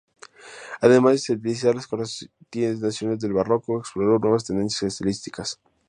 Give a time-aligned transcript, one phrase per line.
[0.79, 5.59] Además de sintetizar las corrientes nacionales del Barroco, exploró nuevas tendencias estilísticas.